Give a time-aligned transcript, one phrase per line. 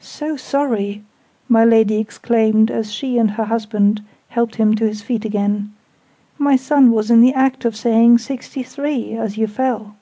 [0.00, 1.04] "So sorry!"
[1.50, 5.74] my Lady exclaimed, as she and her husband helped him to his feet again.
[6.38, 9.94] "My son was in the act of saying 'sixty three' as you fell!"